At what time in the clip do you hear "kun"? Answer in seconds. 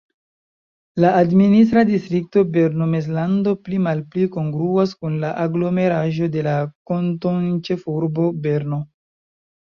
5.03-5.21